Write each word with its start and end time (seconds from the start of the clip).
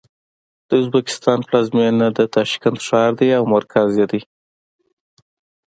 د 0.67 0.69
ازبکستان 0.81 1.39
پلازمېنه 1.47 2.07
د 2.17 2.19
تاشکند 2.35 2.77
ښار 2.85 3.11
دی 3.19 3.29
او 3.37 3.43
مرکز 3.55 3.89
یې 3.99 4.05
دی. 4.11 4.21